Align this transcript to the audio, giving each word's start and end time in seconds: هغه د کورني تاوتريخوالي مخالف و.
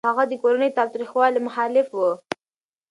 هغه 0.09 0.23
د 0.27 0.33
کورني 0.41 0.69
تاوتريخوالي 0.77 1.39
مخالف 1.47 1.87
و. 1.95 1.99